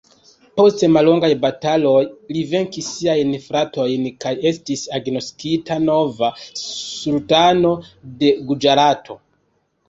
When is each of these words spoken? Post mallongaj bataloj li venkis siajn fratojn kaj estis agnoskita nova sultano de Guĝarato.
Post 0.59 0.83
mallongaj 0.93 1.27
bataloj 1.41 1.99
li 2.37 2.41
venkis 2.53 2.87
siajn 2.93 3.35
fratojn 3.43 4.07
kaj 4.25 4.31
estis 4.53 4.87
agnoskita 5.01 5.79
nova 5.85 6.31
sultano 6.63 7.75
de 8.25 8.33
Guĝarato. 8.51 9.21